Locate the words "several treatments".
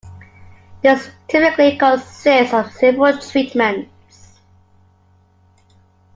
2.71-4.39